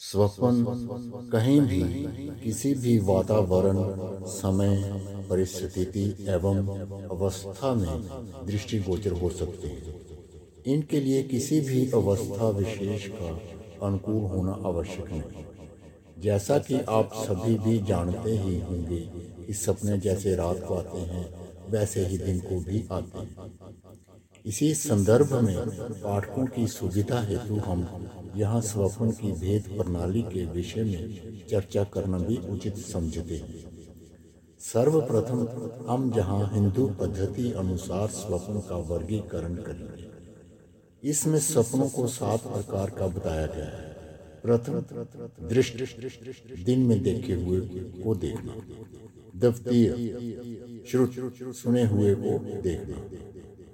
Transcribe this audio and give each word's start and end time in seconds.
स्वप्न 0.00 0.64
कहीं 1.32 1.60
भी 1.60 1.82
किसी 2.44 2.74
भी 2.74 2.98
वातावरण, 2.98 3.76
समय, 4.26 4.82
परिस्थिति 5.30 6.26
एवं 6.28 6.68
अवस्था 7.08 7.74
में 7.74 8.02
दृष्टिगोचर 8.46 9.12
हो 9.12 9.28
सकते 9.30 9.68
हैं। 9.68 10.00
इनके 10.66 11.00
लिए 11.00 11.22
किसी 11.22 11.60
भी 11.60 11.90
अवस्था 11.90 12.48
विशेष 12.48 13.08
का 13.08 13.40
अनुकूल 13.86 14.22
होना 14.22 14.52
आवश्यक 14.66 15.12
नहीं। 15.12 15.44
जैसा 16.18 16.58
कि 16.58 16.80
आप 16.88 17.10
सभी 17.14 17.54
भी 17.54 17.78
जानते 17.78 18.30
ही 18.30 18.60
होंगे 18.60 19.00
कि 19.46 19.54
सपने 19.54 19.98
जैसे 19.98 20.34
रात 20.36 20.64
को 20.68 20.74
आते 20.74 20.98
हैं, 20.98 21.50
वैसे 21.70 22.06
ही 22.06 22.18
दिन 22.18 22.40
को 22.40 22.60
भी 22.60 22.88
आते 22.92 23.18
हैं। 23.18 23.52
इसी 24.46 24.74
संदर्भ 24.74 25.40
में 25.40 25.58
पाठकों 26.00 26.46
की 26.46 26.66
सुविधा 26.66 27.20
हेतु 27.20 27.54
हम 27.54 28.10
यहाँ 28.36 28.60
स्वप्न 28.60 29.10
की 29.10 29.32
भेद 29.32 29.62
प्रणाली 29.62 30.22
के 30.22 30.46
विषय 30.46 30.82
में 30.82 31.42
चर्चा 31.50 31.84
करना 31.84 32.18
भी 32.18 32.36
उचित 32.36 32.76
समझते 32.76 33.34
हैं। 33.34 33.70
सर्वप्रथम 34.58 35.38
हम 35.88 36.12
जहाँ 36.12 36.50
हिंदू 36.54 36.86
पद्धति 36.86 37.52
अनुसार 37.52 38.08
स्वप्न 38.08 38.60
का 38.60 38.76
वर्गीकरण 38.76 39.54
करेंगे। 39.54 40.08
इसमें 41.08 41.38
सपनों 41.38 41.88
को 41.88 42.06
सात 42.06 42.40
प्रकार 42.40 42.90
का 42.90 43.06
बताया 43.06 43.46
गया 43.46 43.64
है। 43.64 43.90
प्रथम, 44.42 44.74
दृष्टि, 45.48 46.64
दिन 46.64 46.80
में 46.80 47.02
देखे 47.02 47.34
हुए 47.34 47.60
को 48.02 48.14
देखना। 48.14 48.54
द्वितीय, 49.36 49.86
श्रुत, 50.90 51.14
सुने 51.54 51.84
हुए 51.84 52.14
को 52.14 52.60
देखना। 52.60 53.29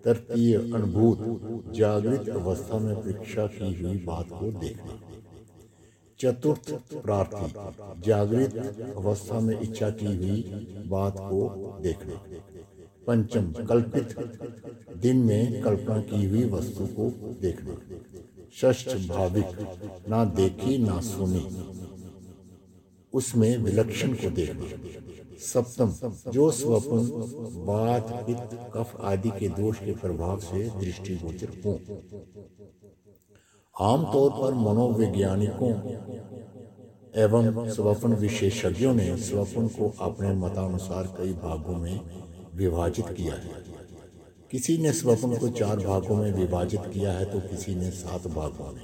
तृतीय 0.07 0.57
अनुभूत 0.57 1.73
जागृत 1.75 2.29
अवस्था 2.29 2.79
में 2.79 2.97
परीक्षा 2.97 3.47
की 3.47 3.83
हुई 3.83 3.97
बात 3.99 4.29
को 4.31 4.51
देखना। 4.61 5.01
चतुर्थ 6.21 6.71
प्रार्थी, 6.95 7.49
जागृत 8.07 8.57
अवस्था 8.97 9.41
में 9.41 9.61
इच्छा 9.61 9.91
की 9.91 10.07
हुई 10.07 10.43
बात 10.87 11.17
को 11.21 11.41
देखना। 11.83 12.21
पंचम 13.07 13.53
कल्पित, 13.53 14.15
दिन 14.97 15.17
में 15.17 15.63
कल्पना 15.63 15.99
की 16.01 16.25
हुई 16.27 16.45
वस्तु 16.45 16.87
को 16.87 17.11
देखना। 17.41 17.77
षष्ठ 18.55 18.97
भाविक, 19.09 19.61
ना 20.09 20.25
देखी 20.25 20.79
ना 20.79 21.01
सुनी, 21.01 21.45
उसमें 23.13 23.57
विलक्षण 23.59 24.15
को 24.15 24.31
देखना। 24.31 25.16
सप्तम, 25.39 25.93
जो 26.33 26.51
स्वप्न, 26.51 26.99
बात 27.67 28.13
पित्त 28.27 28.59
कफ 28.75 28.97
आदि 29.03 29.31
के 29.31 29.49
दोष 29.51 29.79
के 29.79 29.93
प्रभाव 29.95 30.39
से 30.41 30.69
दृष्टिगोचर 30.71 31.51
हो। 31.65 31.79
आमतौर 33.77 34.31
पर 34.33 34.55
मनोवैज्ञानिकों 34.57 35.71
एवं 37.15 37.69
स्वप्न 37.71 38.15
विशेषज्ञों 38.17 38.95
ने 38.95 39.17
स्वप्न 39.19 39.67
को 39.69 39.93
अपने 40.01 40.33
मतानुसार 40.37 41.15
कई 41.19 41.33
भागों 41.35 41.77
में 41.77 42.01
विभाजित 42.55 43.09
किया 43.09 43.35
है। 43.35 43.65
किसी 44.51 44.77
ने 44.79 44.93
स्वप्न 44.93 45.37
को 45.37 45.49
चार 45.51 45.77
भागों 45.79 46.17
में 46.17 46.33
विभाजित 46.33 46.81
किया 46.95 47.13
है 47.13 47.25
तो 47.25 47.41
किसी 47.41 47.75
ने 47.75 47.91
सात 47.93 48.27
भागों 48.29 48.73
में, 48.73 48.83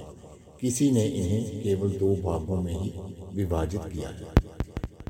किसी 0.61 0.91
ने 0.91 1.05
इन्हें 1.05 1.61
केवल 1.63 1.91
दो 1.99 2.15
भागों 2.23 2.61
में 2.61 2.73
ही 2.73 2.93
विभाजित 3.35 3.81
किया 3.83 4.09
है। 4.09 4.42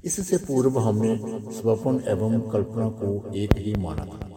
इससे 0.03 0.37
पूर्व 0.37 0.79
हमने 0.79 1.15
स्वप्न 1.53 2.03
एवं 2.07 2.39
कल्पना 2.49 2.87
को 3.01 3.33
एक 3.33 3.57
ही 3.57 3.73
माना 3.75 4.05
था, 4.05 4.29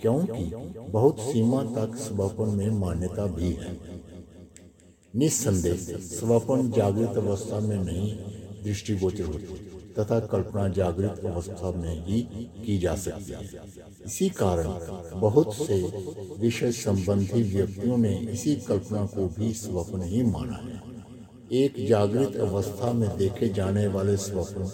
क्योंकि 0.00 0.44
बहुत 0.90 1.20
सीमा 1.20 1.62
तक 1.76 1.96
स्वप्न 1.98 2.48
में 2.48 2.70
मान्यता 2.70 3.26
भी 3.26 3.52
है। 3.52 3.76
निस्संदेह, 5.14 5.76
स्वप्न 6.00 6.70
जागृत 6.70 7.16
अवस्था 7.16 7.60
में 7.60 7.76
नहीं, 7.76 8.10
दृष्टिगोचर 8.64 9.24
होती, 9.24 9.70
तथा 9.98 10.18
कल्पना 10.26 10.68
जागृत 10.68 11.24
अवस्था 11.24 11.70
में 11.70 12.04
ही 12.06 12.20
की 12.66 12.78
जा 12.78 12.94
सकती 12.96 13.32
है। 13.32 13.62
इसी 14.06 14.28
कारण 14.38 15.20
बहुत 15.20 15.54
से 15.56 15.82
विषय 16.38 16.72
संबंधी 16.72 17.42
व्यक्तियों 17.54 17.98
ने 17.98 18.16
इसी 18.32 18.54
कल्पना 18.68 19.04
को 19.06 19.26
भी 19.38 19.52
स्वप्न 19.54 20.02
ही 20.02 20.22
माना 20.22 20.56
है। 20.56 20.93
एक 21.54 21.74
जागृत 21.88 22.36
अवस्था 22.40 22.92
में 22.92 23.08
देखे 23.16 23.48
जाने 23.54 23.86
वाले 23.86 24.16
स्वप्न 24.16 24.64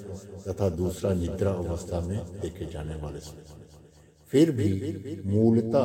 तथा 0.42 0.68
दूसरा 0.76 1.12
निद्रा 1.14 1.50
अवस्था 1.52 2.00
में 2.00 2.18
देखे 2.42 2.66
जाने 2.72 2.94
वाले 2.94 3.20
स्वप्न। 3.20 3.58
फिर 4.32 4.50
भी 4.50 5.20
मूलता 5.26 5.82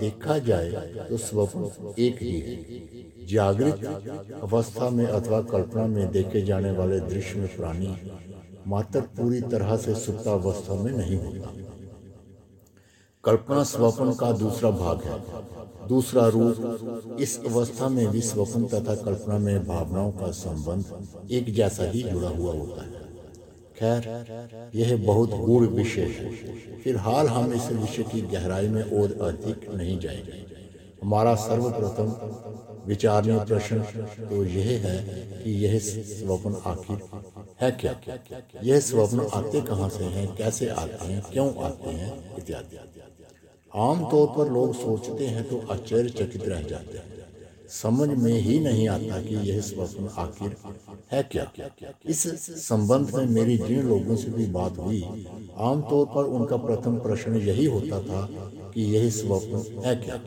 देखा 0.00 0.38
जाए 0.38 0.70
तो 1.08 1.16
स्वप्न 1.16 1.92
एक 1.98 2.22
ही 2.22 2.32
है। 2.40 3.26
जागृत 3.26 3.84
अवस्था 4.42 4.90
में 4.90 5.06
अथवा 5.06 5.40
कल्पना 5.42 5.86
में 5.86 6.10
देखे 6.12 6.42
जाने 6.42 6.70
वाले 6.72 7.00
दृश्य 7.00 7.38
में 7.38 7.56
प्राणी 7.56 7.96
मात्र 8.66 9.00
पूरी 9.16 9.40
तरह 9.50 9.76
से 9.76 9.94
सुप्ता 9.94 10.32
अवस्था 10.32 10.74
में 10.74 10.92
नहीं 10.92 11.18
होता। 11.18 11.52
कल्पना 13.26 13.62
स्वप्न 13.64 14.12
का 14.14 14.32
दूसरा 14.32 14.70
भाग 14.70 15.02
है। 15.04 15.18
दूसरा 15.88 16.26
रूप, 16.26 17.16
इस 17.20 17.40
अवस्था 17.46 17.88
में 17.88 18.08
भी 18.08 18.20
स्वप्न 18.20 18.66
तथा 18.66 18.94
कल्पना 18.94 19.38
में 19.38 19.66
भावनाओं 19.66 20.12
का 20.12 20.30
संबंध 20.30 20.84
एक 21.30 21.54
जैसा 21.54 21.90
ही 21.90 22.02
जुड़ा 22.02 22.28
हुआ 22.28 22.52
होता 22.52 22.82
है। 22.82 23.06
खैर, 23.78 24.70
यह 24.74 24.96
बहुत 24.96 25.30
गूढ़ 25.30 25.64
विषय 25.64 26.00
है। 26.00 26.30
फ़िलहाल 26.80 27.26
हम 27.26 27.52
इस 27.52 27.72
विषय 27.72 28.02
की 28.02 28.20
गहराई 28.20 28.68
में 28.68 28.82
और 28.82 29.28
अधिक 29.28 29.70
नहीं 29.74 29.98
जाएँगे। 29.98 30.46
हमारा 31.02 31.34
सर्वप्रथम 31.34 32.12
विचारणीय 32.86 33.38
प्रश्न 33.38 33.78
तो 34.28 34.44
यह 34.44 34.82
है 34.84 34.96
कि 35.44 35.50
यह 35.50 35.78
स्वप्न 35.78 36.56
आखिर 36.66 37.02
है 37.60 37.70
क्या? 37.70 38.00
यह 38.62 38.80
स्वप्न 38.80 39.26
आते 39.34 39.60
कहाँ 39.60 39.88
से 39.88 40.04
हैं, 40.04 40.36
कैसे 40.36 40.68
आते 40.68 41.04
हैं, 41.04 41.22
क्यों 41.32 41.64
आते 41.64 41.90
हैं, 41.90 42.36
इत्यादि। 42.36 42.76
आमतौर 43.76 44.26
पर 44.36 44.50
लोग 44.52 44.74
सोचते 44.74 45.26
हैं 45.26 45.48
तो 45.48 45.60
आश्चर्यचकित 45.72 46.48
रह 46.48 46.62
जाते 46.62 46.98
हैं। 46.98 47.14
समझ 47.72 48.08
में 48.08 48.32
ही 48.32 48.58
नहीं 48.60 48.88
आता 48.88 49.20
कि 49.22 49.34
यह 49.50 49.60
स्वप्न 49.60 50.08
आखिर 50.18 50.56
है 51.12 51.22
क्या। 51.22 51.50
इस 52.06 52.22
संबंध 52.68 53.14
में 53.14 53.26
मेरी 53.26 53.56
जिन 53.58 53.82
लोगों 53.82 54.16
से 54.16 54.30
भी 54.30 54.46
बात 54.46 54.78
हुई, 54.78 55.02
आमतौर 55.56 56.06
पर 56.06 56.24
उनका 56.30 56.56
प्रथम 56.56 56.98
प्रश्न 56.98 57.36
यही 57.36 57.64
होता 57.66 58.00
था 58.00 58.28
कि 58.74 58.82
यह 58.96 59.10
स्वप्न 59.10 59.82
है 59.84 59.96
क्या। 59.96 60.20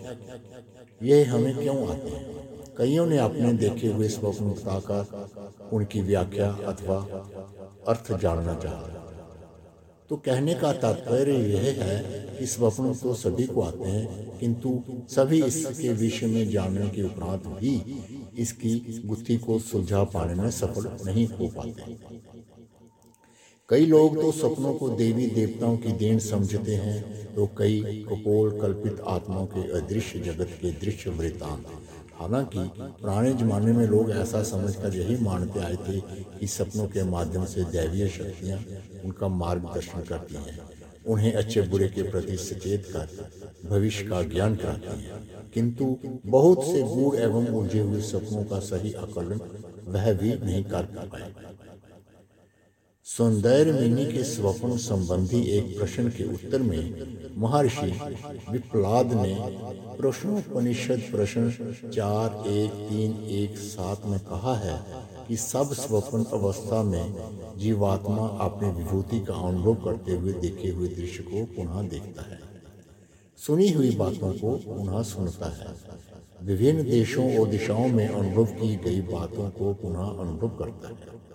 यह 1.03 1.33
हमें 1.33 1.57
क्यों 1.57 1.89
आते 1.89 2.09
हैं? 2.09 2.25
कईयों 2.77 3.05
ने 3.05 3.17
अपने 3.17 3.53
देखे 3.53 3.87
हुए 3.87 4.07
स्वप्न 4.09 4.49
बताकर 4.49 5.69
उनकी 5.73 6.01
व्याख्या 6.01 6.51
अथवा 6.67 6.97
अर्थ 7.87 8.11
जानना 8.21 8.53
चाहा। 8.55 9.08
तो 10.09 10.15
कहने 10.17 10.53
का 10.53 10.71
तात्पर्य 10.73 11.33
यह 11.49 11.65
है 11.79 11.97
कि 12.37 12.45
स्वप्न 12.47 12.93
तो 12.93 13.13
सभी 13.15 13.45
को 13.47 13.61
आते 13.61 13.89
हैं, 13.89 14.37
किंतु 14.39 14.81
सभी 15.09 15.41
इसके 15.43 15.93
विषय 15.93 16.27
में 16.27 16.49
जानने 16.49 16.89
के 16.89 17.03
उपरांत 17.03 17.47
भी 17.49 17.75
इसकी 18.37 19.01
गुत्थी 19.05 19.37
को 19.37 19.59
सुलझा 19.59 20.03
पाने 20.13 20.35
में 20.35 20.49
सफल 20.51 20.89
नहीं 21.05 21.27
हो 21.29 21.47
पाते। 21.57 21.97
कई 23.69 23.85
लोग 23.85 24.21
तो 24.21 24.31
सपनों 24.31 24.73
को 24.73 24.89
देवी 24.89 25.27
देवताओं 25.29 25.77
की 25.77 25.91
देन 25.93 26.19
समझते 26.19 26.75
हैं 26.75 27.33
तो 27.35 27.45
कई 27.57 28.03
कपोल 28.09 28.59
कल्पित 28.61 29.01
आत्माओं 29.07 29.45
के 29.47 29.69
अदृश्य 29.79 30.19
जगत 30.19 30.57
के 30.61 30.71
दृश्य 30.81 31.09
वृतांत 31.09 31.67
हालाँकि 32.19 32.59
पुराने 32.77 33.33
जमाने 33.33 33.71
में 33.71 33.85
लोग 33.87 34.11
ऐसा 34.11 34.43
समझकर 34.43 34.95
यही 34.95 35.15
मानते 35.23 35.59
आए 35.59 35.75
थे 35.75 35.99
कि 36.39 36.47
सपनों 36.47 36.87
के 36.87 37.03
माध्यम 37.03 37.45
से 37.45 37.63
दैवीय 37.63 38.07
शक्तियाँ 38.07 38.59
उनका 39.05 39.27
मार्गदर्शन 39.27 40.01
करती 40.01 40.35
हैं, 40.35 40.59
उन्हें 41.07 41.33
अच्छे 41.33 41.61
बुरे 41.61 41.87
के 41.87 42.03
प्रति 42.03 42.37
सचेत 42.37 42.85
कर, 42.85 43.07
भविष्य 43.69 44.05
का 44.05 44.21
ज्ञान 44.23 44.55
कराती 44.55 45.01
हैं। 45.01 45.51
किंतु 45.53 45.97
बहुत 46.25 46.63
से 46.63 46.81
गूढ़ 46.83 47.15
एवं 47.15 47.47
उलझे 47.47 47.79
हुए 47.79 48.01
सपनों 48.01 48.43
का 48.43 48.59
सही 48.59 48.93
आकलन 48.93 49.39
वह 49.87 50.13
भी 50.13 50.33
नहीं 50.43 50.63
कर 50.63 50.83
पाए। 50.95 51.31
सौंदर्य 53.17 53.71
मिनी 53.71 54.05
के 54.05 54.23
स्वप्न 54.23 54.77
संबंधी 54.77 55.41
एक 55.41 55.77
प्रश्न 55.77 56.09
के 56.09 56.23
उत्तर 56.33 56.61
में 56.61 57.07
महर्षि 57.37 57.99
विप्लाद 58.51 59.13
ने 59.13 59.37
प्रश्नोपनिषद 59.97 61.01
प्रश्न 61.11 61.51
चार 61.89 62.49
एक 62.49 62.71
तीन 62.71 63.23
एक 63.23 63.57
सात 63.57 64.05
में 64.05 64.19
कहा 64.19 64.55
है 64.55 64.83
कि 65.27 65.35
सब 65.35 65.73
स्वप्न 65.73 66.23
अवस्था 66.23 66.83
में 66.83 67.15
जीवात्मा 67.57 68.27
अपनी 68.27 68.69
विभूति 68.69 69.19
का 69.19 69.33
अनुभव 69.33 69.73
करते 69.73 70.11
हुए 70.11 70.33
देखे 70.33 70.69
हुए 70.69 70.87
दृश्य 70.87 71.23
को 71.23 71.45
पुनः 71.45 71.89
देखता 71.89 72.21
है। 72.21 72.39
सुनी 73.37 73.69
हुई 73.69 73.95
बातों 73.95 74.33
को 74.33 74.55
पुनः 74.55 75.01
सुनता 75.03 75.49
है। 75.49 75.75
विभिन्न 76.43 76.83
देशों 76.83 77.39
और 77.39 77.47
दिशाओं 77.47 77.87
में 77.87 78.07
अनुभव 78.07 78.45
की 78.45 78.75
गई 78.75 79.01
बातों 79.01 79.49
को 79.49 79.73
पुनः 79.73 80.21
अनुभव 80.21 80.49
करता 80.49 80.87
है। 80.87 81.28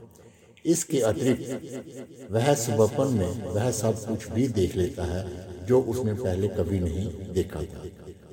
इसके 0.64 1.00
अतिरिक्त 1.00 2.28
वह 2.30 2.52
सुबपन 2.54 3.12
में 3.12 3.42
वह 3.46 3.70
सब 3.70 4.04
कुछ 4.04 4.28
भी 4.30 4.46
देख 4.48 4.76
लेता 4.76 5.04
है 5.04 5.66
जो 5.66 5.80
उसने 5.82 6.12
पहले 6.14 6.48
कभी 6.48 6.80
नहीं 6.80 7.32
देखा। 7.32 7.62
था 7.62 7.82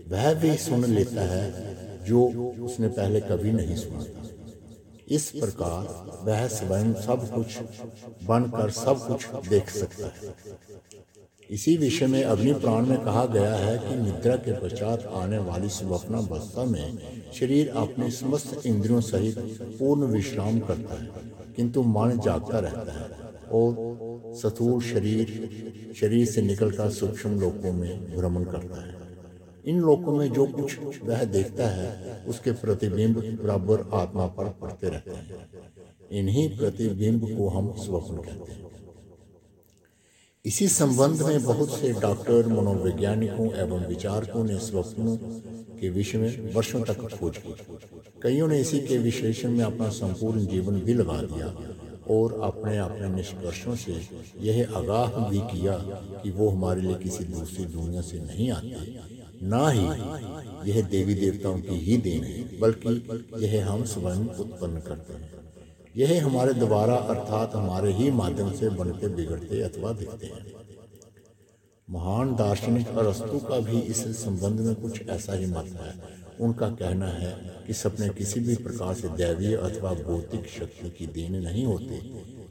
वह 0.07 0.33
भी 0.33 0.55
सुन 0.57 0.85
लेता 0.85 1.21
है 1.27 2.05
जो 2.05 2.25
उसने 2.65 2.87
पहले 2.89 3.19
कभी 3.21 3.51
नहीं 3.51 3.75
सुना 3.75 4.03
था। 4.03 4.29
इस 5.07 5.29
प्रकार 5.31 5.83
वह 6.25 6.47
स्वयं 6.47 6.93
सब 7.01 7.29
कुछ 7.33 7.57
बनकर 8.25 8.69
सब 8.71 9.07
कुछ 9.07 9.47
देख 9.49 9.69
सकता 9.69 10.07
है। 10.07 10.33
इसी 11.51 11.77
विषय 11.77 12.07
में 12.07 12.23
अग्नि 12.23 12.53
प्राण 12.53 12.85
में 12.85 13.01
कहा 13.01 13.25
गया 13.25 13.55
है 13.55 13.77
कि 13.77 13.95
निद्रा 13.95 14.35
के 14.35 14.51
पश्चात 14.59 15.05
आने 15.05 15.37
वाली 15.37 15.69
स्वप्नावस्था 15.69 16.63
में 16.63 16.97
शरीर 17.33 17.69
अपने 17.69 18.11
समस्त 18.11 18.65
इंद्रियों 18.65 19.01
सहित 19.01 19.37
पूर्ण 19.79 20.03
विश्राम 20.03 20.59
करता 20.59 21.01
है 21.01 21.09
किंतु 21.55 21.83
मन 21.83 22.19
जागता 22.25 22.59
रहता 22.59 22.99
है 22.99 23.09
और 23.51 24.33
स्थूल 24.35 24.81
शरीर 24.81 25.49
शरीर 25.99 26.25
से 26.25 26.41
निकलकर 26.41 26.89
सूक्ष्म 26.89 27.39
लोकों 27.39 27.73
में 27.73 28.17
भ्रमण 28.17 28.43
करता 28.43 28.87
है। 28.87 28.95
इन 29.65 29.79
लोकों 29.79 30.17
में 30.17 30.33
जो 30.33 30.45
कुछ 30.45 30.77
वह 31.03 31.23
देखता 31.23 31.67
है 31.67 32.23
उसके 32.27 32.51
प्रतिबिंब 32.51 33.15
बराबर 33.43 33.89
आत्मा 33.93 34.27
पर 34.27 34.49
पड़ते 34.61 34.89
रहते 34.89 35.11
हैं। 35.11 35.47
इन्हीं 36.11 36.57
प्रतिबिंब 36.57 37.37
को 37.37 37.49
हम 37.49 37.73
स्वप्न 37.77 38.15
कहते 38.17 38.51
हैं। 38.51 38.80
इसी 40.45 40.67
संबंध 40.67 41.21
में 41.21 41.43
बहुत 41.43 41.69
से 41.69 41.91
डॉक्टर, 41.93 42.47
मनोवैज्ञानिकों 42.47 43.45
एवं 43.53 43.85
विचारकों 43.87 44.43
ने 44.43 44.57
स्वप्नों 44.59 45.15
के 45.79 45.89
विषय 45.89 46.17
में 46.17 46.53
वर्षों 46.53 46.81
तक 46.81 47.01
खोज 47.09 47.37
की। 47.37 47.53
कईयों 48.23 48.47
ने 48.47 48.59
इसी 48.59 48.79
के 48.79 48.97
विश्लेषण 48.97 49.51
में 49.51 49.63
अपना 49.65 49.89
संपूर्ण 49.89 50.45
जीवन 50.45 50.79
भी 50.79 50.93
लगा 50.93 51.21
दिया 51.23 51.47
और 52.09 52.39
अपने 52.43 52.77
अपने 52.77 53.09
निष्कर्षों 53.09 53.75
से 53.75 54.01
यह 54.39 54.73
आगाह 54.75 55.29
भी 55.29 55.39
किया 55.51 55.77
कि 56.23 56.31
वो 56.31 56.49
हमारे 56.49 56.81
लिए 56.81 56.95
किसी 56.95 57.23
दूसरी 57.23 57.65
दुनिया 57.65 58.01
से 58.01 58.19
नहीं 58.19 58.51
आते। 58.51 58.99
ना 59.43 59.69
ही 59.69 59.85
यह 60.71 60.81
देवी 60.81 61.13
देवताओं 61.15 61.59
की 61.59 61.79
ही 61.79 61.97
देन 61.97 62.23
है, 62.23 62.59
बल्कि 62.59 63.45
यह 63.45 63.69
हम 63.69 63.83
स्वयं 63.85 64.25
उत्पन्न 64.39 64.79
करते 64.79 65.13
हैं। 65.13 65.40
यह 65.97 66.25
हमारे 66.25 66.53
द्वारा 66.53 66.95
अर्थात 66.95 67.55
हमारे 67.55 67.93
ही 67.93 68.11
माध्यम 68.11 68.51
से 68.51 68.69
बनते, 68.69 69.07
बिगड़ते 69.07 69.61
अथवा 69.61 69.91
दिखते 69.93 70.25
हैं। 70.25 70.45
महान 71.89 72.35
दार्शनिक 72.35 72.87
अरस्तु 72.87 73.39
का 73.39 73.59
भी 73.59 73.79
इस 73.79 74.23
संबंध 74.23 74.59
में 74.59 74.75
कुछ 74.75 75.07
ऐसा 75.07 75.33
ही 75.33 75.45
मत 75.45 75.65
है। 75.81 76.21
उनका 76.39 76.69
कहना 76.69 77.07
है 77.07 77.31
कि 77.67 77.73
सपने 77.73 78.09
किसी 78.09 78.39
भी 78.39 78.55
प्रकार 78.55 78.93
से 78.93 79.09
दैवीय 79.09 79.55
अथवा 79.55 79.93
भौतिक 79.93 80.47
शक्ति 80.47 80.89
की 80.89 81.07
देन 81.07 81.35
नहीं 81.35 81.65
होते, 81.65 81.99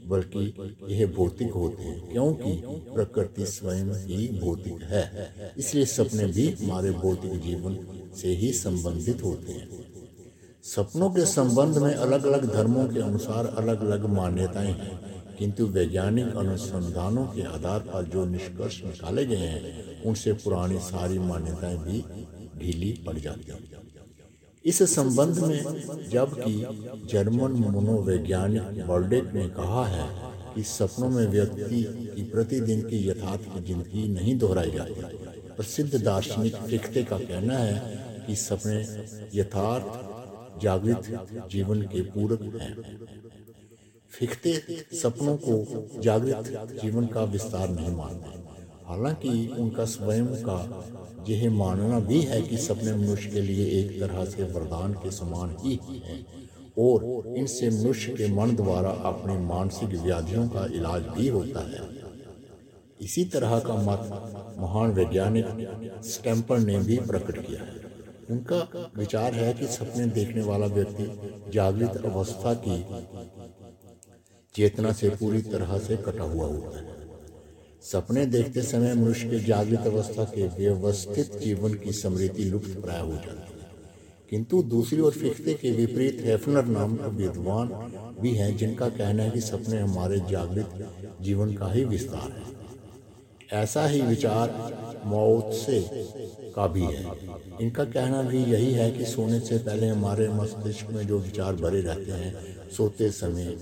बल्कि 0.07 0.73
यह 0.89 1.05
भौतिक 1.07 1.51
होते 1.51 1.83
हैं, 1.83 2.11
क्योंकि 2.11 2.51
प्रकृति 2.93 3.45
स्वयं 3.45 3.93
ही 4.05 4.39
भौतिक 4.39 4.83
है। 4.83 5.53
इसलिए 5.57 5.85
सपने 5.85 6.25
भी 6.25 6.49
हमारे 6.51 6.91
भौतिक 6.91 7.41
जीवन 7.41 7.77
से 8.21 8.27
ही 8.27 8.53
संबंधित 8.53 9.23
होते 9.23 9.51
हैं। 9.51 9.90
सपनों 10.63 11.09
के 11.09 11.25
संबंध 11.25 11.77
में 11.77 11.95
अलग 11.95 12.25
अलग 12.25 12.53
धर्मों 12.53 12.87
के 12.87 12.99
अनुसार 12.99 13.45
अलग 13.45 13.81
अलग 13.81 14.05
मान्यताएँ 14.05 14.71
हैं। 14.71 14.99
किंतु 15.39 15.65
वैज्ञानिक 15.65 16.35
अनुसंधानों 16.35 17.25
के 17.25 17.41
आधार 17.41 17.79
पर 17.79 18.03
जो 18.03 18.25
निष्कर्ष 18.25 18.83
निकाले 18.83 19.25
गए 19.25 19.35
हैं, 19.35 20.03
उनसे 20.03 20.33
पुरानी 20.33 20.79
सारी 20.79 21.19
मान्यताएँ 21.19 21.77
भी 21.77 22.03
ढीली 22.59 23.03
पड़ 23.07 23.17
जाती 23.17 23.51
हैं। 23.51 23.59
इस 24.65 24.83
संबंध 24.95 25.39
में 25.39 25.63
जबकि 26.09 26.53
जर्मन 27.11 27.51
मनोवैज्ञानिक 27.51 28.87
बर्डेक 28.87 29.33
ने 29.33 29.49
कहा 29.49 29.85
है 29.87 30.09
कि 30.55 30.63
सपनों 30.63 31.09
में 31.09 31.27
व्यक्ति 31.27 31.83
की 32.15 32.23
प्रतिदिन 32.23 32.81
की 32.81 33.09
यथार्थ 33.09 33.41
की 33.41 33.61
ज़िंदगी 33.61 34.07
नहीं 34.07 34.37
दोहराई 34.37 34.71
जाती। 34.71 35.01
प्रसिद्ध 35.57 36.03
दार्शनिक 36.03 36.55
फिख्ते 36.55 37.03
का 37.03 37.17
कहना 37.17 37.57
है 37.57 37.97
कि 38.27 38.35
सपने 38.35 38.79
यथार्थ 39.39 40.20
जागृत 40.59 41.27
जीवन 41.51 41.81
के 41.81 42.01
पूरक 42.01 42.41
हैं। 42.61 42.75
फिख्ते 44.11 44.53
सपनों 44.97 45.37
को 45.37 46.01
जागृत 46.01 46.77
जीवन 46.81 47.05
का 47.05 47.23
विस्तार 47.23 47.69
नहीं 47.69 47.95
मानते। 47.95 48.39
हालाँकि 48.85 49.47
उनका 49.59 49.85
स्वयं 49.85 50.25
का 50.25 50.85
यह 51.29 51.49
मानना 51.51 51.99
भी 51.99 52.21
है 52.21 52.41
कि 52.41 52.57
सपने 52.57 52.93
मनुष्य 52.93 53.29
के 53.29 53.41
लिए 53.41 53.65
एक 53.79 53.99
तरह 53.99 54.25
से 54.25 54.43
वरदान 54.43 54.93
के 54.93 55.11
समान 55.11 55.55
ही 55.59 55.79
है 55.85 56.25
और 56.77 57.27
इनसे 57.37 57.69
मनुष्य 57.69 58.13
के 58.13 58.27
मन 58.33 58.55
द्वारा 58.55 58.89
अपने 58.89 59.37
मानसिक 59.37 59.89
व्याधियों 59.89 60.47
का 60.47 60.65
इलाज 60.65 61.01
भी 61.01 61.27
होता 61.27 61.69
है। 61.69 61.89
इसी 63.01 63.25
तरह 63.25 63.59
का 63.59 63.75
मत 63.75 64.09
महान 64.59 64.91
वैज्ञानिक 64.91 65.45
स्टैम्पर 66.05 66.59
ने 66.59 66.79
भी 66.79 66.97
प्रकट 66.97 67.47
किया 67.47 67.61
है। 67.61 67.90
उनका 68.31 68.91
विचार 68.97 69.33
है 69.33 69.53
कि 69.53 69.65
सपने 69.67 70.05
देखने 70.05 70.41
वाला 70.41 70.65
व्यक्ति 70.65 71.05
जागृत 71.53 72.01
अवस्था 72.05 72.53
की 72.53 72.77
चेतना 74.55 74.91
से 74.91 75.09
पूरी 75.09 75.41
तरह 75.41 75.77
से 75.77 75.97
कटा 75.97 76.23
हुआ 76.23 76.45
होता 76.45 76.77
है। 76.79 76.99
सपने 77.81 78.25
देखते 78.25 78.61
समय 78.61 78.93
मनुष्य 78.93 79.29
के 79.29 79.39
जागृत 79.39 79.87
अवस्था 79.87 80.23
के 80.23 80.47
व्यवस्थित 80.47 81.37
जीवन 81.37 81.73
की 81.73 81.91
समृद्धि 81.91 82.43
लुप्त 82.43 82.79
प्राय 82.81 83.01
हो 83.01 83.11
जाती 83.11 83.53
है। 83.53 83.69
किंतु 84.29 84.63
दूसरी 84.63 84.99
ओर 85.01 85.11
फिख्ते 85.11 85.53
के 85.53 85.71
विपरीत 85.71 86.21
हेफनर 86.25 86.65
नाम 86.65 86.95
का 86.95 87.07
विद्वान 87.07 87.67
भी 88.21 88.35
हैं 88.35 88.57
जिनका 88.57 88.89
कहना 88.89 89.23
है 89.23 89.31
कि 89.31 89.41
सपने 89.41 89.79
हमारे 89.79 90.19
जागृत 90.19 90.97
जीवन 91.21 91.53
का 91.53 91.71
ही 91.71 91.83
विस्तार 91.85 92.31
है। 92.31 93.61
ऐसा 93.61 93.85
ही 93.87 94.01
विचार 94.01 94.49
मौत 95.05 95.53
से 95.53 95.79
का 96.55 96.67
भी 96.67 96.81
है। 96.81 97.05
इनका 97.61 97.83
कहना 97.83 98.21
भी 98.21 98.43
यही 98.43 98.73
है 98.73 98.91
कि 98.91 99.05
सोने 99.05 99.39
से 99.39 99.57
पहले 99.57 99.87
हमारे 99.87 100.27
मस्तिष्क 100.27 100.91
में 100.91 101.07
जो 101.07 101.19
विचार 101.19 101.55
भरे 101.55 101.81
रहते 101.81 102.11
हैं, 102.11 102.69
सोते 102.69 103.11
समय 103.11 103.57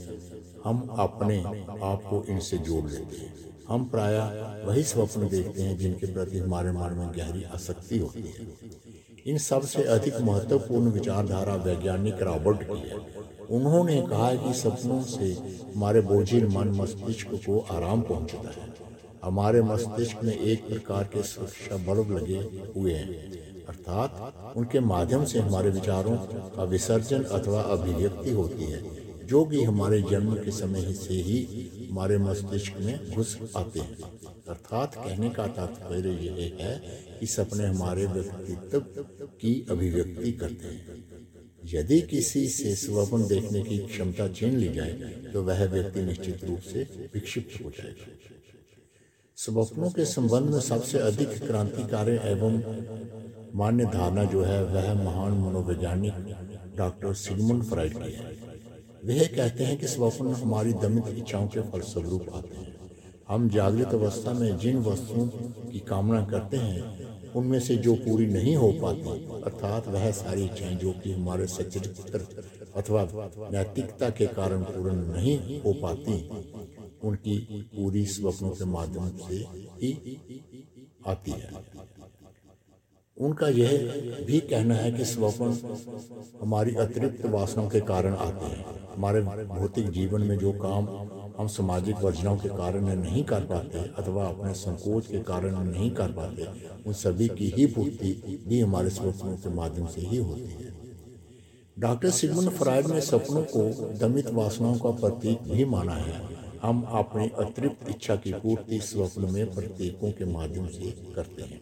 हम 0.63 0.95
अपने 0.99 1.39
आप 1.83 2.03
को 2.09 2.23
इनसे 2.29 2.57
जोड़ 2.57 2.89
लेते 2.91 3.17
हैं। 3.17 3.33
हम 3.69 3.85
प्राय 3.85 4.17
वही 4.65 4.83
स्वप्न 4.83 5.29
देखते 5.29 5.61
हैं 5.61 5.77
जिनके 5.77 6.13
प्रति 6.13 6.37
हमारे 6.37 6.71
मन 6.71 6.93
में 6.93 7.11
गहरी 7.17 7.43
आसक्ति 7.43 7.97
होती 7.97 8.21
है। 8.21 8.47
इन 9.27 9.37
सबसे 9.37 9.83
अधिक 9.83 10.21
महत्वपूर्ण 10.21 10.91
विचारधारा 10.91 11.55
वैज्ञानिक 11.55 12.21
रॉबर्ट 12.21 12.63
की 12.63 12.89
है। 12.89 12.97
उन्होंने 13.49 14.01
कहा 14.01 14.33
कि 14.35 14.53
सपनों 14.53 15.01
से 15.03 15.31
हमारे 15.75 16.01
बोझिल 16.01 16.47
मन 16.47 16.67
मस्तिष्क 16.67 17.27
को 17.27 17.59
आराम 17.59 18.01
पहुँचता 18.01 18.49
है। 18.49 18.67
हमारे 19.23 19.61
मस्तिष्क 19.61 20.23
में 20.23 20.33
एक 20.33 20.67
प्रकार 20.67 21.03
के 21.03 21.23
सुरक्षा 21.23 21.77
बल्ब 21.85 22.11
लगे 22.11 22.37
हुए 22.75 22.93
हैं, 22.93 23.65
अर्थात 23.65 24.53
उनके 24.57 24.79
माध्यम 24.79 25.25
से 25.25 25.39
हमारे 25.39 25.69
विचारों 25.69 26.15
का 26.49 26.63
विसर्जन 26.65 27.23
अथवा 27.31 27.61
अभिव्यक्ति 27.73 28.31
होती 28.31 28.63
है, 28.63 28.81
जो 29.25 29.43
कि 29.45 29.63
हमारे 29.63 30.01
जन्म 30.01 30.33
के 30.35 30.51
समय 30.51 30.93
से 30.93 31.13
ही 31.13 31.87
हमारे 31.89 32.17
मस्तिष्क 32.17 32.79
में 32.79 33.11
घुस 33.11 33.37
आते 33.57 33.79
हैं। 33.79 33.97
अर्थात 34.47 34.95
कहने 34.95 35.29
का 35.29 35.47
तात्पर्य 35.47 36.09
यह 36.25 36.57
है 36.59 36.75
कि 37.19 37.25
सपने 37.27 37.65
हमारे 37.65 38.05
व्यक्तित्व 38.05 38.79
की 39.41 39.53
अभिव्यक्ति 39.69 40.31
करते 40.31 40.67
हैं। 40.67 41.03
यदि 41.65 41.99
किसी 42.01 42.47
से 42.47 42.75
स्वप्न 42.75 43.27
देखने 43.27 43.61
की 43.63 43.77
क्षमता 43.77 44.27
छीन 44.29 44.57
ली 44.57 44.73
जाए 44.73 44.93
तो 45.33 45.43
वह 45.43 45.63
व्यक्ति 45.65 46.01
निश्चित 46.01 46.43
रूप 46.43 46.59
से 46.63 46.83
विक्षिप्त 47.13 47.63
हो 47.65 47.69
जाएगा। 47.69 48.15
स्वप्नों 49.39 49.89
के 49.89 50.05
संबंध 50.05 50.49
में 50.49 50.59
सबसे 50.59 50.99
अधिक 50.99 51.29
क्रांतिकारी 51.47 52.15
एवं 52.29 52.55
मान्य 53.55 53.85
धारणा 53.85 54.23
जो 54.23 54.41
है 54.43 54.63
वह 54.63 54.93
महान 55.03 55.37
मनोवैज्ञानिक 55.37 56.13
डॉक्टर 56.77 57.13
सिगमंड 57.13 57.63
फ्राइड 57.63 57.93
की 57.93 58.11
है। 58.11 58.25
वह 59.05 59.25
कहते 59.27 59.63
हैं 59.63 59.77
कि 59.79 59.87
स्वप्न 59.87 60.33
हमारी 60.33 60.73
दमित 60.73 61.07
इच्छाओं 61.17 61.47
के 61.47 61.61
फलस्वरूप 61.61 62.25
आते 62.35 62.55
हैं। 62.55 62.75
हम 63.29 63.49
जागृत 63.49 63.93
अवस्था 63.93 64.33
में 64.33 64.57
जिन 64.57 64.77
वस्तुओं 64.83 65.27
की 65.71 65.79
कामना 65.79 66.21
करते 66.25 66.57
हैं 66.57 67.07
उनमें 67.33 67.59
से 67.59 67.75
जो 67.77 67.95
पूरी 67.95 68.25
नहीं 68.27 68.55
हो 68.55 68.71
पाती 68.81 69.41
अर्थात 69.41 69.87
वह 69.87 70.11
सारी 70.11 70.45
इच्छाएँ 70.45 70.75
जो 70.75 70.91
कि 71.03 71.11
हमारे 71.11 71.47
सचरित्र 71.47 72.25
अथवा 72.75 73.07
नैतिकता 73.51 74.09
के 74.09 74.27
कारण 74.27 74.63
पूर्ण 74.63 74.95
नहीं 75.13 75.61
हो 75.61 75.73
पाती 75.73 76.13
उनकी 77.03 77.37
पूरी 77.75 78.05
स्वप्नों 78.05 78.49
के 78.49 78.65
माध्यम 78.65 79.09
से 79.09 79.35
ही 79.75 79.91
आती 81.07 81.31
है। 81.31 81.51
उनका 83.17 83.47
यह 83.47 83.71
भी 84.27 84.39
कहना 84.39 84.75
है 84.75 84.91
कि 84.91 85.05
स्वप्न 85.05 85.47
हमारी 86.41 86.75
अतिरिक्त 86.75 87.25
वासनाओं 87.25 87.69
के 87.69 87.79
कारण 87.79 88.13
आते 88.15 88.45
हैं। 88.45 88.65
हमारे 88.95 89.21
भौतिक 89.21 89.89
जीवन 89.89 90.21
में 90.21 90.37
जो 90.37 90.51
काम 90.51 90.87
हम 91.37 91.47
सामाजिक 91.47 91.95
वर्जनाओं 91.95 92.37
के 92.37 92.49
कारण 92.49 92.87
नहीं 92.95 93.23
कर 93.23 93.41
पाते 93.41 93.79
अथवा 93.97 94.25
अपने 94.27 94.53
संकोच 94.53 95.07
के 95.07 95.19
कारण 95.19 95.63
नहीं 95.63 95.91
कर 95.91 96.11
पाते, 96.11 96.47
उन 96.87 96.93
सभी 96.93 97.27
की 97.27 97.47
ही 97.49 97.65
पूर्ति 97.65 98.43
भी 98.47 98.59
हमारे 98.59 98.89
स्वप्नों 98.89 99.35
के 99.37 99.49
माध्यम 99.49 99.87
से 99.87 100.01
ही 100.01 100.17
होती 100.17 100.41
है। 100.41 100.73
डॉक्टर 101.79 102.09
सिगमन 102.09 102.49
फ्राइड 102.49 102.87
ने 102.87 103.01
सपनों 103.01 103.43
को 103.43 103.93
दमित 103.99 104.29
वासनाओं 104.29 104.77
का 104.77 104.91
प्रतीक 104.91 105.51
भी 105.51 105.65
माना 105.65 105.93
है। 105.93 106.38
हम 106.63 106.81
अपनी 106.91 107.27
अतिरिक्त 107.39 107.89
इच्छा 107.89 108.15
की 108.15 108.33
पूर्ति 108.33 108.79
स्वप्न 108.79 109.31
में 109.33 109.53
प्रतीकों 109.55 110.11
के 110.11 110.25
माध्यम 110.25 110.67
से 110.67 110.91
करते 111.15 111.43
हैं। 111.43 111.61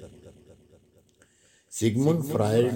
सिगमुंड 1.72 2.24
फ्राइड 2.24 2.70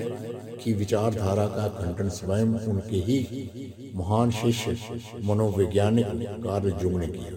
की 0.57 0.73
विचारधारा 0.73 1.45
का 1.47 1.67
खंडन 1.67 2.09
स्वयं 2.09 2.53
उनके 2.65 2.97
ही 2.97 3.91
महान 3.95 4.31
शिष्य, 4.31 4.77
मनोवैज्ञानिक 5.23 6.05
कार्ल 6.43 6.71
जुंग 6.71 6.97
ने 6.97 7.07
किया। 7.07 7.31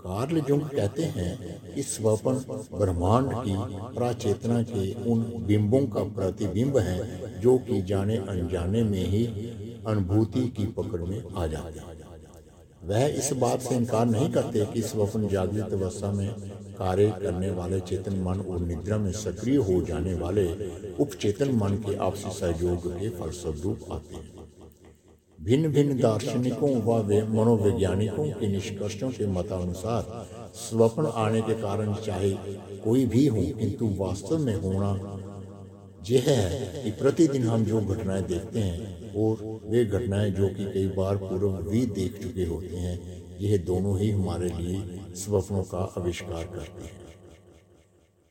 कार्ल 0.00 0.40
जुंग 0.40 0.62
कहते 0.62 1.04
हैं 1.04 1.74
कि 1.74 1.82
स्वपन 1.82 2.34
ब्रह्मांड 2.78 3.32
की 3.34 3.54
प्राचेतना 3.96 4.62
के 4.62 4.92
उन 5.04 5.22
बिंबों 5.46 5.86
का 5.86 6.04
प्रतिबिंब 6.14 6.78
है, 6.78 7.40
जो 7.40 7.58
कि 7.58 7.82
जाने 7.82 8.16
अनजाने 8.16 8.82
में 8.82 9.04
ही 9.06 9.26
अनुभूति 9.86 10.48
की 10.48 10.66
पकड़ 10.66 11.00
में 11.00 11.22
आ 11.36 11.46
जाते 11.46 11.78
हैं। 11.78 11.95
वह 12.86 13.04
इस 13.18 13.32
बात 13.32 13.60
से 13.60 13.74
इनकार 13.74 14.06
नहीं 14.06 14.30
करते 14.32 14.64
कि 14.64 14.82
स्वप्न 14.82 15.28
जागृत 15.28 15.72
अवस्था 15.72 16.12
में 16.12 16.28
कार्य 16.78 17.10
करने 17.22 17.50
वाले 17.50 17.80
चेतन 17.80 18.20
मन 18.22 18.40
और 18.42 18.60
निद्रा 18.60 18.98
में 18.98 19.12
सक्रिय 19.12 19.56
हो 19.58 19.80
जाने 19.82 20.14
वाले 20.14 20.46
उपचेतन 21.00 21.54
मन 21.54 21.76
के 21.86 21.96
आपसी 21.96 22.30
सहयोग 22.30 22.86
के 22.92 23.08
फलस्वरूप 23.10 23.92
आते 23.92 24.14
हैं। 24.14 24.34
भिन्न 25.38 25.68
भिन्न 25.72 25.98
दार्शनिकों 26.00 26.70
व 26.82 27.02
मनोवैज्ञानिकों 27.30 28.26
के 28.30 28.48
निष्कर्षों 28.48 29.10
के 29.10 29.26
मतानुसार 29.26 30.26
स्वप्न 30.54 31.12
आने 31.16 31.40
के 31.40 31.54
कारण 31.54 31.94
चाहे 31.96 32.30
कोई 32.78 33.04
भी 33.06 33.26
हो, 33.26 33.42
किंतु 33.58 33.90
वास्तव 33.98 34.38
में 34.38 34.54
होना 34.54 34.92
यह 36.10 36.24
है 36.26 36.82
कि 36.84 36.90
प्रतिदिन 36.90 37.42
हम 37.42 37.64
जो 37.64 37.80
घटनाएँ 37.80 38.22
देखते 38.22 38.60
हैं 38.60 39.14
और 39.14 39.60
वे 39.64 39.84
घटनाएँ 39.84 40.30
जो 40.30 40.48
कि 40.48 40.64
कई 40.64 40.86
बार 40.88 41.16
पूर्व 41.16 41.52
भी 41.70 41.86
देख 41.86 42.20
चुके 42.22 42.44
होते 42.44 42.76
हैं 42.76 42.98
यह 43.40 43.56
दोनों 43.64 43.98
ही 44.00 44.10
हमारे 44.10 44.48
लिए 44.48 44.84
स्वप्नों 45.14 45.62
का 45.62 45.78
आविष्कार 45.98 46.44
करते 46.46 46.84
हैं। 46.84 47.04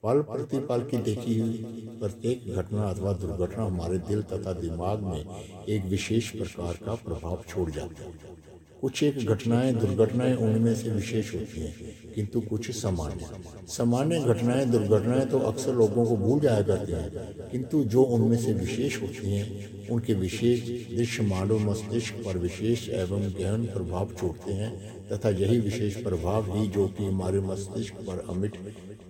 पल 0.03 0.22
प्रतिपल 0.22 0.84
की 0.84 0.98
देखी 0.98 1.39
हुई 1.39 1.58
प्रत्येक 2.00 2.53
घटना 2.55 2.89
अथवा 2.89 3.13
दुर्घटना 3.13 3.65
हमारे 3.65 3.98
दिल 3.98 4.22
तथा 4.24 4.53
दिमाग 4.53 5.03
में 5.03 5.25
एक 5.70 5.86
विशेष 5.86 6.29
प्रकार 6.29 6.79
का 6.86 6.96
प्रभाव 6.96 7.44
छोड़ 7.48 7.70
जाती 7.72 8.03
है। 8.03 8.45
कुछ 8.86 9.04
एक 9.04 9.25
घटनाएँ, 9.25 9.74
दुर्घटनाएँ 9.74 10.34
उनमें 10.36 10.75
से 10.75 10.89
विशेष 10.89 11.34
होती 11.34 11.62
हैं, 11.62 12.13
किंतु 12.15 12.42
कुछ 12.42 12.70
सामान्य। 12.72 13.27
सामान्य 13.68 14.20
घटनाएँ, 14.20 14.65
दुर्घटनाएँ 14.65 15.25
तो 15.25 15.39
अक्सर 15.39 15.74
लोगों 15.74 16.06
को 16.06 16.18
भूल 16.18 16.39
जाया 16.39 16.62
करती 16.62 16.92
हैं, 16.92 17.50
किंतु 17.51 17.84
जो 17.84 18.04
उनमें 18.04 18.38
से 18.38 18.54
विशेष 18.54 19.01
होती 19.01 19.32
हैं, 19.32 19.89
उनके 19.89 20.13
विशेष 20.13 20.60
दृश्य 20.98 21.24
मानव 21.24 21.60
मस्तिष्क 21.60 22.13
पर 22.25 22.38
विशेष 22.38 22.89
एवं 22.89 23.30
गहन 23.39 23.65
प्रभाव 23.65 24.12
छोड़ते 24.20 24.54
हैं, 24.54 24.72
तथा 25.10 25.30
यही 25.30 25.60
विशेष 25.60 25.96
प्रभाव 26.04 26.56
ही 26.56 26.68
जो 26.68 26.88
कि 26.88 27.06
हमारे 27.06 27.39
मस्तिष्क 27.39 27.94
पर 27.94 28.25
अमिट 28.30 28.58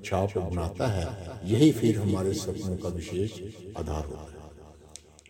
छाप 0.06 0.38
बनाता 0.38 0.88
है, 0.88 1.08
यही 1.46 1.72
फिर 1.72 1.98
हमारे 1.98 2.34
सपनों 2.34 2.78
का 2.78 2.90
विशेष 2.90 3.32
आधार 3.78 4.06
होता 4.06 4.32
है। 4.32 4.35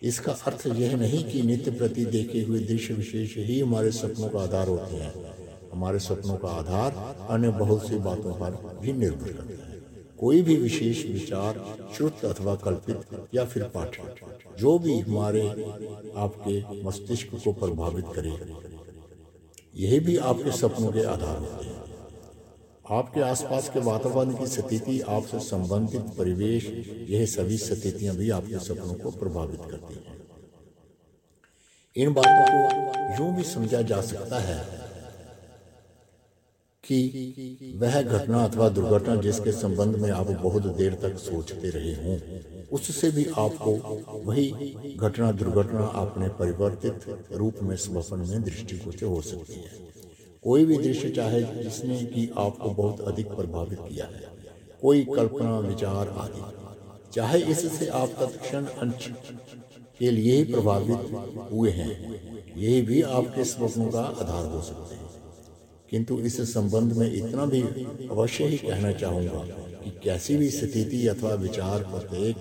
इसका 0.06 0.32
अर्थ 0.48 0.68
यह 0.68 0.96
नहीं 0.98 1.24
कि 1.24 1.42
नित्य 1.42 1.72
प्रति 1.72 2.06
देखे 2.06 2.42
हुए 2.42 2.60
दृश्य 2.60 2.94
विशेष 2.94 3.38
ही 3.38 3.60
हमारे 3.60 3.92
सपनों 3.92 4.30
का 4.30 4.40
आधार 4.40 4.68
होते 4.68 4.96
हैं। 4.96 5.14
हमारे 5.74 6.00
सपनों 6.00 6.38
का 6.38 6.48
आधार 6.48 7.28
अन्य 7.30 7.50
बहुत 7.50 7.88
सी 7.88 7.98
बातों 8.00 8.34
पर 8.34 8.80
भी 8.82 8.94
निर्भर 8.94 9.32
करता 9.32 9.68
है। 9.68 9.84
कोई 10.20 10.42
भी 10.42 10.56
विशेष 10.56 11.06
विचार, 11.06 11.64
श्रुत 11.98 12.26
अथवा 12.26 12.56
कल्पित 12.56 13.30
या 13.36 13.46
फिर 13.46 13.64
पाठ, 13.64 13.98
जो 14.60 14.78
भी 14.80 15.00
हमारे 15.00 15.48
आपके 16.18 16.84
मस्तिष्क 16.84 17.36
को 17.46 17.54
प्रभावित 17.54 18.06
करे, 18.16 18.36
यही 19.76 20.00
भी 20.00 20.18
आपके 20.18 20.52
सपनों 20.52 20.92
के 20.92 21.04
आधार 21.04 21.38
होते 21.38 21.66
हैं। 21.66 21.85
आपके 22.92 23.22
आसपास 23.22 23.70
के 23.70 23.80
वातावरण 23.80 24.34
की 24.34 24.48
स्थिति, 24.48 25.00
आपसे 25.00 25.40
संबंधित 25.40 26.02
परिवेश, 26.18 26.66
यह 27.10 27.26
सभी 27.26 27.58
स्थितियाँ 27.58 28.16
भी 28.16 28.30
आपके 28.30 28.60
सपनों 28.60 28.94
को 28.94 29.12
प्रभावित 29.12 29.62
करती 29.72 29.94
हैं। 29.96 30.18
इन 31.96 32.14
बातों 32.14 32.46
को 32.48 33.24
यूँ 33.24 33.36
भी 33.36 33.44
समझा 33.44 33.82
जा 33.82 34.02
सकता 34.02 34.40
है 34.40 34.60
कि 36.84 37.76
वह 37.78 38.02
घटना 38.02 38.44
अथवा 38.44 38.70
दुर्घटना 38.70 39.16
जिसके 39.16 39.52
संबंध 39.52 39.96
में 39.96 40.10
आप 40.12 40.30
बहुत 40.32 40.66
देर 40.78 40.94
तक 40.94 41.18
सोचते 41.18 41.70
रहे 41.70 41.94
हों, 41.96 42.18
उससे 42.72 43.12
भी 43.12 43.26
आपको 43.38 43.72
वही 44.26 44.96
घटना 44.98 45.32
दुर्घटना 45.32 45.86
अपने 45.96 46.28
परिवर्तित 46.30 47.30
रूप 47.32 47.64
में 47.64 47.76
स्वप्न 47.76 48.20
में 48.20 48.44
दृष्टिगोचर 48.44 49.06
हो 49.06 49.22
सकती 49.22 49.54
है। 49.54 49.84
कोई 50.46 50.66
भी 50.66 50.78
दृश्य 50.78 51.10
चाहे 51.10 51.42
जिसने 51.64 51.96
कि 52.06 52.30
आपको 52.38 52.70
बहुत 52.72 53.00
अधिक 53.02 53.28
प्रभावित 53.28 53.80
किया 53.80 54.06
है, 54.06 54.28
कोई 54.82 55.04
कल्पना, 55.06 55.58
विचार 55.60 56.10
आदि, 56.18 56.44
चाहे 57.14 57.40
इससे 57.52 57.88
आप 58.00 58.10
तत्क्षण 58.20 58.66
अंश 58.66 59.08
के 60.00 60.12
लिए 60.12 60.36
ही 60.36 60.44
प्रभावित 60.44 61.52
हुए 61.52 61.72
हैं 61.72 61.90
यही 62.58 62.82
भी 62.82 63.02
आपके 63.02 63.44
स्वप्नों 63.44 63.88
का 63.92 64.02
आधार 64.02 64.46
हो 64.46 64.62
सकते 64.62 64.96
हैं। 64.96 65.10
किंतु 65.92 66.18
इस 66.20 66.40
संबंध 66.54 66.94
में 66.94 67.12
इतना 67.14 67.46
भी 67.46 67.62
अवश्य 68.08 68.46
ही 68.46 68.58
कहना 68.58 68.92
चाहूँगा 68.94 69.44
कि 69.84 69.92
कैसी 70.04 70.38
भी 70.38 70.50
स्थिति 70.50 71.06
अथवा 71.08 71.34
विचार 71.42 71.84
प्रत्येक 71.84 72.36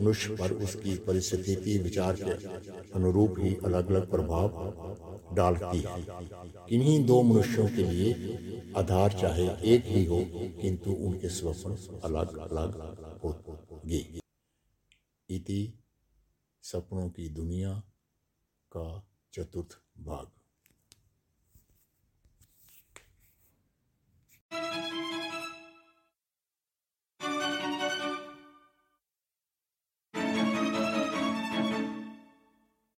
मनुष्य 0.00 0.34
पर 0.36 0.52
उसकी 0.64 0.94
परिस्थिति, 1.06 1.78
विचार 1.78 2.16
के 2.16 2.30
अनुरूप 2.94 3.34
ही 3.38 3.56
अलग 3.64 3.90
अलग 3.90 4.10
प्रभाव 4.10 5.09
डालती 5.34 5.78
है। 5.78 6.06
इन्हीं 6.70 7.04
दो 7.06 7.22
मनुष्यों 7.22 7.66
के 7.68 7.84
लिए 7.84 8.72
आधार 8.76 9.12
चाहे 9.12 9.46
एक 9.74 9.84
ही 9.84 10.04
हो, 10.04 10.20
किंतु 10.60 10.90
उनके 10.90 11.28
स्वप्न 11.28 12.00
अलग 12.04 12.36
अलग 12.38 12.80
होंगे। 13.24 14.20
इति 15.28 15.78
सपनों 16.62 17.08
की 17.08 17.28
दुनिया 17.28 17.72
का 18.72 19.08
चतुर्थ 19.32 19.78
भाग। 19.98 20.39